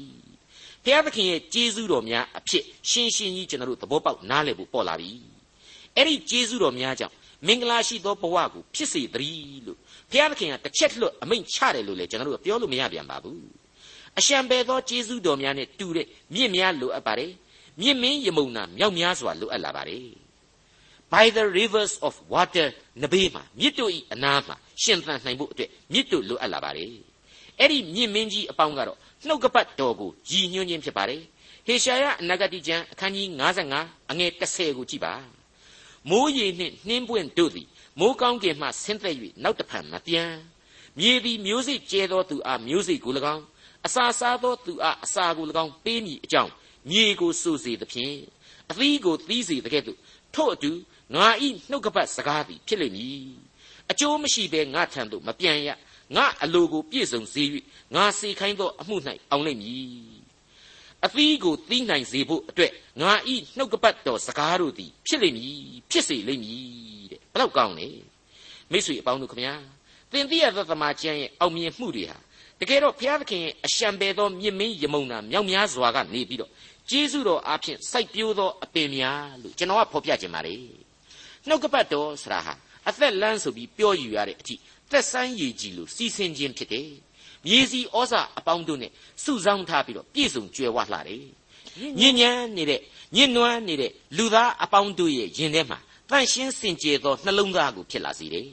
[0.84, 5.12] ဘုရားသခင်ရဲ့ကျေးဇူးတော်များအဖြစ်ရှင်းရှင်းကြီးကျွန်တော်တို့သဘောပေါက်နားလည်ဖို့ပေါ်လာပြီ
[5.96, 7.16] အဲ့ဒီကျေးဇူးတော်များကြောင့်
[7.48, 9.78] မင်္ဂလာရှိသောဘဝကိုဖြစ်စေတည်းလို့
[10.12, 13.42] ဘုရားသခင်ကတစ်ချက်လွတ်အမိန့်ချတယ်လို့လည်းကျွန်တော်တို့ပြောလို့မရပြန်ပါဘူး
[14.20, 17.32] အရှံပဲသောကျေးဇူးတော်များနဲ့တူတဲ့မြင့်များလိုအပ်ပါတယ်
[17.82, 20.08] မြင့်မင်းယမုန်နာမြောက်များစွာလိုအပ်လာပါတယ်
[21.14, 22.68] by the rivers of water
[23.02, 26.94] နဘေးမှာမြစ်တို့ဤအနားမှာ ရှင်သန်နိုင်ဖို့အတွက်မြစ်တို့လိုအပ်လာပါတယ်
[27.60, 31.22] အဲ့ဒီမြင့်မင်းကြီးအပေါင်းကတော့နှုတ်ကပတ်တော်ကိုရည်ညွှန်းခြင်းဖြစ်ပါတယ်
[31.66, 33.28] ဟေရှာယအနာဂတိကျမ်းအခန်းကြီး
[33.72, 35.14] 55အငယ်30ကိုကြည့်ပါ
[36.10, 37.68] မိုးရေနှင့်နှင်းပွင့်တို့သည်
[38.00, 40.34] မိုးကောင်းကင်မှဆင်းသက်၍နောက်တဖန်မပြန်
[41.00, 43.44] မြေသည်မျိုးစိကျဲသောသူအားမျိုးစိကို၎င်း
[43.86, 46.52] အစာစားသောသူအားအစာကို၎င်းပေးမည်အကြောင်း
[46.90, 48.18] မြေကိုစိုးစေသဖြင့်
[48.72, 49.98] အသီးကိုသီးစေတကဲ့သို့
[50.36, 50.72] ထို့အတူ
[51.16, 53.49] ငါဤနှုတ်ကပတ်စကားသည်ဖြစ်လိမ့်မည်
[53.92, 55.70] အကျိုးမရှိဘဲငါထံသို့မပြန်ရ
[56.16, 57.44] ငါအလိုကိုပြည့်စုံစေ၍
[57.96, 58.96] ငါစေခိုင်းသောအမှု၌
[59.32, 60.20] အောင်လိမ့်မည်
[61.06, 62.72] အသီးကိုသီးနိုင်စေဖို့အတွက်
[63.02, 65.58] ငါဤနှုတ်ကပတ်တော်စကားတို့သည်ဖြစ်လိမ့်မည်
[65.92, 66.64] ဖြစ်စေလိမ့်မည်
[67.12, 67.88] တဲ့ဘလောက်ကောင်းလဲ
[68.72, 69.54] မိတ်ဆွေအပေါင်းတို့ခမညာ
[70.12, 72.18] သင်သိရသောသမာကျမ်းရဲ့အောင်မြင်မှုတွေဟာ
[72.60, 76.52] တကယ်တော့ဘုရားသခင်ရဲ့အရှံပဲသောမြင့်မင်းယမုန်နာမြောက်များစွာကနေပြီးတော့
[76.90, 80.56] ကျေးဇူးတော်အားဖြင့်စိုက်ပျိုးသောအပင်များလို့ကျွန်တော်ကဖော်ပြခြင်းပါလေ
[81.48, 82.54] နှုတ်ကပတ်တော်ဆိုတာဟာ
[82.90, 84.56] အသက်လန်းဆိုပြီးပြောယူရတဲ့အထိ
[84.92, 86.90] သက်ဆိုင်ရည်ကြည်လို့စီစဉ်ခြင်းဖြစ်တယ်
[87.46, 88.92] မြေစီဩဇာအပေါင်းတို့နဲ့
[89.24, 91.24] စုဆောင်းထားပြီးတော့ပြည့်စုံကြွယ်ဝလှတယ်
[92.00, 92.82] ညဉ့်ညမ်းနေတဲ့
[93.16, 98.50] ညဉ့်နွမ်းနေတဲ့လူသားအပေါင်းတို့ရဲ့ယင်ထဲမှာတန့်ရှင်းစင်ကြယ်သောနှလုံးသားကိုဖြစ်လာစေတယ်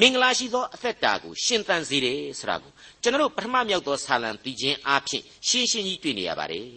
[0.00, 6.68] မင်္ဂလာရှိသောအသက်တာကိုရှင်သန်စေတယ်ဆိုတာကိုကျွန်တော်တို့ပထမမြောက်သောဆာလံပြီးခြင်းအပြင်ရှင်းရှင်းကြီးတွေ့နေရပါတယ်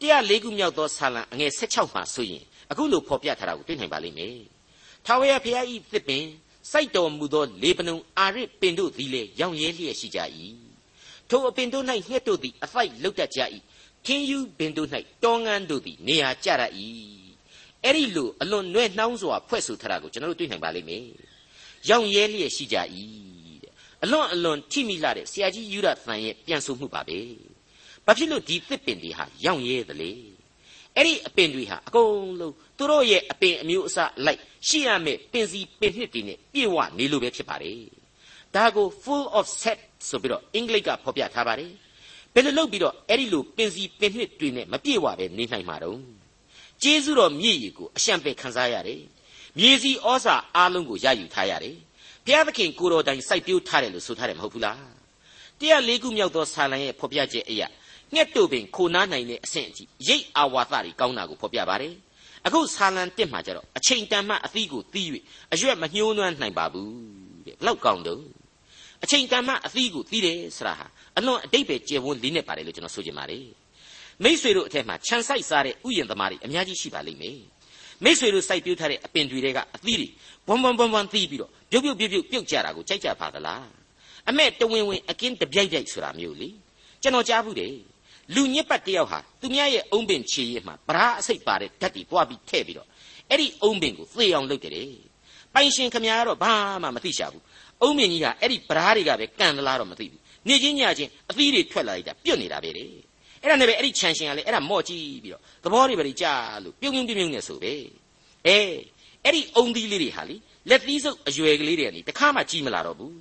[0.00, 4.53] တရား၄ခုမြောက်သောဆာလံအငယ်16မှာဆိုရင်အခုလိုဖော်ပြထားတာကိုတွေ့နိုင်ပါလိမ့်မယ်
[5.06, 6.24] ထာဝရဘုရားဤသစ်ပင်
[6.72, 10.20] စိုက်တော်မူသောလေပနုံအာရစ်ပင်တို့သည်လည်းရောင်ရဲလျက်ရှိကြ၏
[11.28, 13.40] ထိုအပင်တို့၌ငှက်တို့သည်အဖိုက်လုတ်တတ်ကြ၏
[14.06, 14.88] ခင်းယူပင်တို့၌
[15.24, 16.62] တောငန်းတို့သည်နေရာကျရ၏
[17.84, 21.04] အဲ့ဒီလိုအလွန်နှဲ့နှောင်းစွာဖွဲ့ဆိုထားတာကိုကျွန်တော်တို့တွေ့နိုင်ပါလိမ့်မယ်
[21.88, 22.76] ရောင်ရဲလျက်ရှိကြ၏
[23.62, 27.18] တဲ့အလွန်အလွန်ထိမိလာတဲ့ဆရာကြီးယူရသန်ရဲ့ပြန်ဆိုမှုပါပဲ
[28.06, 30.10] ဘာဖြစ်လို့ဒီသစ်ပင်တွေဟာရောင်ရဲသလဲ
[30.96, 37.78] အဲ့ဒီအပင်တွေဟာအကုန်လုံးသူတို့ရဲ့အပင်အမျိုးအစားလိုက်ရှိရမယ့်ပင်စီပင်နှစ်တွေနဲ့ပြည့်ဝနေလို့ပဲဖြစ်ပါတယ်
[38.54, 39.78] ဒါကို full of set
[40.08, 41.72] ဆိုပြီးတော့အင်္ဂလိပ်ကဖော်ပြထားပါတယ်
[42.34, 45.98] ဘယ်လိုလုပ်ပြီးတော့အဲ့ဒီလိုပင်စီပင်နှစ်တွေနဲ့မပြည့်ဝပဲနေနိုင်မှာတော့
[46.82, 49.02] ကျေးဇူးတော်မြည့်ရည်ကိုအရှံပဲခံစားရတယ်
[49.58, 51.76] မြေစီဩဇာအားလုံးကိုရယူထားရတယ်
[52.26, 54.78] ဘုရားသခင်ကိုတော်တိုင်စိုက်ပျိုးထားတယ်လို့ဆိုထားတယ်မဟုတ်ဘူးလား
[55.60, 57.68] တရားလေးခုမြောက်သောဆာလံရဲ့ဖော်ပြချက်အရာ
[58.14, 61.94] ငှက်တို့ပင်ခိုနားနိုင်တဲ့အဆင့်အထိရိတ်အာဝါသတွေကောင်းတာကိုဖော်ပြပါတယ်
[62.46, 65.08] အခုဆာလံတက်မှာကျတော့အချိန်တန်မှအသီးကိုသီး၍
[65.52, 66.92] အရွက်မညှိုးနွမ်းနိုင်ပါဘူး
[67.46, 68.22] တဲ့ဘလောက်ကောင်းတော့
[69.04, 70.86] အချိန်တန်မှအသီးကိုသီးတယ်ဆိုတာဟာ
[71.18, 73.46] အလွန်အတိတ်ပဲကျေဝန်းလေးနဲ့ပါတယ်လို့ကျွန်တော်ဆိုချင်ပါတယ်
[74.22, 77.38] မိษွေတို့အထက်မှာခြံဆိုင်စားတဲ့ဥယျာဉ်သမားတွေအများကြီးရှိပါလိမ့်မယ်
[78.04, 80.08] မိษွေတို့စိုက်ပျိုးထားတဲ့အပင်တွေကအသီးတွေ
[80.46, 83.66] ဘွန်းဘွန်းဘွန်းဘွန်းသီးပြီးတော့ပြုတ်ပြုတ်ပြုတ်ပြုတ်ပြုတ်ကြတာကိုကြိုက်ကြပါသလား
[84.28, 86.48] အမဲ့တဝင်းဝင်းအကင်းတပြိုက်ပြိုက်ဆိုတာမျိုးလေ
[87.02, 87.74] ကျွန်တော်ကြားဘူးတယ်
[88.34, 92.88] လူညစ်ပတ်တယောက်ဟာသူများရဲ့အုံပင်ခြေရည်မှာပရာအစိတ်ပါတဲ့ဓာတ်တွေပွားပြီးထည့်ပြီးတော့
[93.30, 94.72] အဲ့ဒီအုံပင်ကိုသေအောင်လုပ်တယ်
[95.54, 97.42] ပိုင်ရှင်ခမရကတော့ဘာမှမသိချဘူး
[97.82, 102.84] အုံပင်ကြီးကအဲ့ဒီပရာတွေကပဲကန်သလားတော့မသိဘူးနေချင်းညချင်းအသီးတွေထွက်လာလိုက်တာပြုတ်နေတာပဲလေ
[103.42, 106.34] အဲ့ဒါနဲ့ပဲအဲ့ဒီခြံရှင်ကလည်းအဲ့ဒါမော့ကြည့်ပြီးတော့သဘောတွေပဲကြာ
[106.64, 107.74] လို့ပြုံးပြုံးပြုံးပြုံးနေဆိုပဲ
[108.46, 108.74] အေး
[109.24, 110.36] အဲ့ဒီအုံသီးလေးတွေဟာလေ
[110.70, 113.14] လက်သီးစုပ်အရွယ်ကလေးတွေကနေတခါမှကြီးမလာတော့ဘူး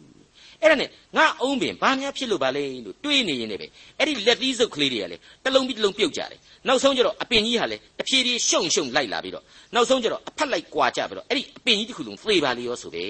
[0.63, 3.67] အဲ့ဒါနဲ့ငါအုံးပင်ဘာများဖြစ်လို့ပါလဲလို့တွေးနေရင်လည်းပဲ
[3.99, 9.43] အဲ့ဒီလက်သီးစုပ်ကလေးတွေကလည်းတလုံးပြီးတလုံးပြုတ်ကြတယ်နောက်ဆုံးကျတော့အပင်ကြီးဟာလည်းတဖြည်းဖြည်းရှုံရှုံလိုက်လာပြီးတော့
[9.75, 13.05] နောက်ဆုံးကျတော့အဖက်လိုက်ကွာကြပြီးတော့အဲ့ဒီအပင်ကြီးတစ်ခုလုံးသေပါလေရောဆိုပဲ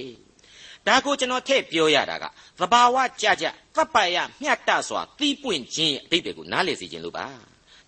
[0.87, 2.25] ဒါကိုကျွန်တော်ထည့်ပြောရတာက
[2.59, 7.27] သဘာဝကြကြသဗ္ဗယမျှတစွာသီးပွင့်ခြင်းရဲ့အတိတ်တွေကိုနားလည်စေခြင်းလို့ပါ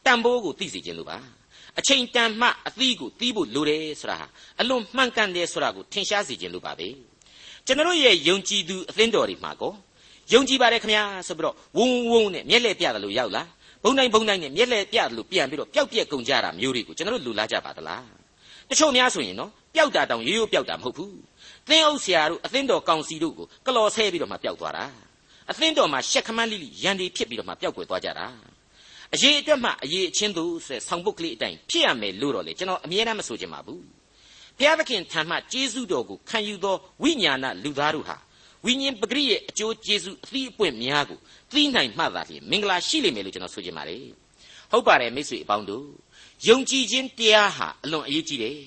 [0.05, 1.17] တန်ဖိုးကိုသိစေခြင်းလို့ပါ
[1.79, 4.27] အချိန်တန်မှအသီးကိုသီးဖို့လိုတယ်ဆိုတာဟာ
[4.61, 6.87] အလွန်မှန်ကန်တယ်ဆိုတာကိုထင်ရှားစေခြင်းလို့ပါပဲ
[7.67, 9.73] ကျွန်တော်ရဲ့ယုံကြည်သူအသင်းတော်တွေမှာကော
[10.33, 13.47] ယုံကြည်ပါတယ်ခမညာဆိုပြီးတော့ဝုံဝုံနဲ့မျက်လှည့်ပြတယ်လို့ရောက်လား
[13.83, 18.05] ဘုံတိုင်းဘုံတိုင်းနဲ့မျက်လှည့်ပြတယ်လို့ပြန်ပြီးတော့ပျောက်ပြက်ကုန်ကြတာမျိုးတွေကိုကျွန်တော်တို့လူလာကြပါသလား
[18.69, 21.15] တချို့များဆိုရင်နော်ပျောက်တာတောင်ရိုးရိုးပျောက်တာမဟုတ်ဘူး
[21.69, 24.85] သင်းအုပ်ဆရာတို့အသင်းတော်ကောင်စီတို့ကိုကလော်ဆဲပြီးတော့မှပျောက်သွားတာ
[25.51, 28.27] အသင်းတော်မှာရှက်ခမန်းလိလိရန်ဒီဖြစ်ပြီးတော့မှပျောက်ကွယ်သွားကြတာ
[29.13, 33.83] အရေးအတွက်မှအရေးအချင်းသူဆိုတဲ့ဆောင်းပုတ်ကလေးအတိုင်းဖြစ်ရမယ်လို့တော့လေကျွန်တော်အမြဲတမ်းမဆိုချင်ပါဘူး
[34.57, 38.17] ဘုရားသခင်ထံမှကျေးဇူးတော်ကိုခံယူသောဝိညာဏလူသားတို့ဟာ
[38.65, 41.19] ဝိညာဉ်ပဂရိရဲ့အကျိုးကျေးဇူးအသီးအပွင့်များကို
[41.51, 44.05] သိနိုင်မှသာလျှင်မင်္ဂလာရှိလိမ့်မယ်လို့ကျွန်တော်ဆိုချင်ပါတယ်
[44.71, 45.87] ဟုတ်ပါတယ်မိတ်ဆွေအပေါင်းတို့
[46.47, 48.57] ယုံကြည်ခြင်းတရားဟာအလွန်အရေးကြီးတယ်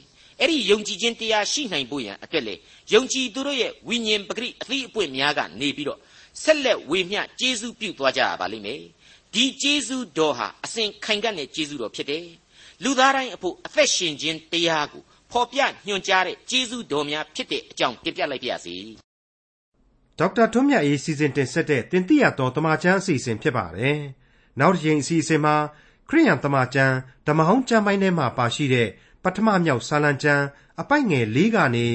[0.40, 2.54] အဲ့ဒီယုံကြည်ခြင်းတရားရှိနိုင်ဖို့ရန်အတွက်လေ
[2.92, 5.98] ယုံကြည်သူတို့ရဲ့ဝိညာဉ်ပဂရိအသီးအပွင့်များကနေပြီးတော့
[6.42, 8.82] ဆက်လက်ဝေမျှကျေးဇူးပြုသွားကြရပါလိမ့်မယ်
[9.34, 12.26] ဒီကျေးဇူးတော်ဟာအစဉ်ခိုင်ကပ်တဲ့ကျေးဇူးတော်ဖြစ်တယ်
[12.82, 18.76] လူသားတိုင်းအဖို့အသက်ရှင်ခြင်းတရားကို ဖော်ပြညွှန်ကြားတဲ့ကျေးဇူးတော်များဖြစ်တဲ့အကြောင်းပြပြလိုက်ပါရစေ
[20.18, 23.98] ဒေါက်တာထွန်းမြတ်အေးစီစဉ်တင်ဆက်တဲ့တင်ပြတော်တမချန်းအစီအစဉ်ဖြစ်ပါတယ်
[24.60, 25.56] နောက်တစ်ချိန်အစီအစဉ်မှာ
[26.08, 26.94] ခရိယံတမချန်း
[27.26, 28.88] ဓမ္မဟောင်းကျမ်းပိုင်းထဲမှာပါရှိတဲ့
[29.24, 30.44] ပထမမြောက်ဆာလံကျမ်း
[30.80, 31.86] အပိုက်ငယ်၄ကနေ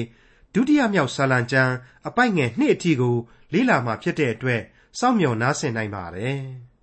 [0.54, 1.72] ဒုတိယမြောက်ဆာလံကျမ်း
[2.08, 3.16] အပိုက်ငယ်၂အထိကို
[3.52, 4.62] လေ့လာမှာဖြစ်တဲ့အတွက်
[4.98, 6.40] စောင့်မျှော်နားဆင်နိုင်ပါတယ်။